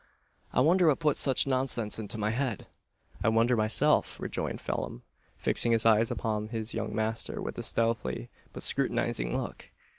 [0.51, 2.65] "I wonder what puts such nonsense into my head?"
[3.23, 5.03] "I wondher meself," rejoined Phelim,
[5.37, 9.69] fixing his eyes upon his young master with a stealthy but scrutinising look.